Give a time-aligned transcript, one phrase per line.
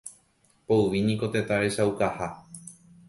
[0.71, 2.31] Poyvi niko tetã rechaukaha.